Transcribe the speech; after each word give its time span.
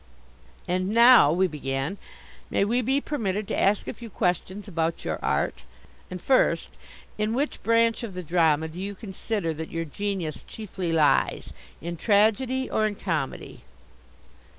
"And 0.67 0.89
now," 0.89 1.31
we 1.31 1.45
began, 1.45 1.99
"may 2.49 2.65
we 2.65 2.81
be 2.81 2.99
permitted 2.99 3.47
to 3.49 3.61
ask 3.61 3.87
a 3.87 3.93
few 3.93 4.09
questions 4.09 4.67
about 4.67 5.05
your 5.05 5.19
art? 5.21 5.61
And 6.09 6.19
first, 6.19 6.69
in 7.19 7.33
which 7.35 7.61
branch 7.61 8.01
of 8.01 8.15
the 8.15 8.23
drama 8.23 8.67
do 8.67 8.81
you 8.81 8.95
consider 8.95 9.53
that 9.53 9.69
your 9.69 9.85
genius 9.85 10.41
chiefly 10.41 10.91
lies, 10.91 11.53
in 11.81 11.97
tragedy 11.97 12.67
or 12.67 12.87
in 12.87 12.95
comedy?" 12.95 13.61